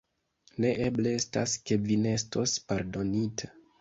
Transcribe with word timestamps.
Ne 0.63 0.69
eble 0.85 1.11
estas, 1.17 1.53
ke 1.71 1.77
vi 1.85 1.99
ne 2.07 2.15
estos 2.21 2.57
pardonita. 2.73 3.53